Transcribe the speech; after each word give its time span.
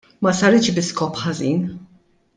Ma 0.25 0.31
saritx 0.39 0.71
bi 0.77 0.83
skop 0.89 1.21
ħażin. 1.25 1.61